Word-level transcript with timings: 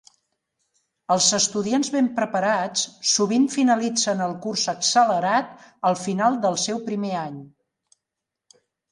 Els 1.15 1.25
estudiants 1.37 1.89
ben 1.95 2.05
preparats 2.19 2.85
sovint 3.09 3.45
finalitzen 3.55 4.23
el 4.27 4.33
curs 4.45 4.63
accelerat 4.73 5.51
al 5.91 5.99
final 6.05 6.39
del 6.47 6.57
seu 6.63 6.81
primer 6.89 7.13
any. 7.25 7.37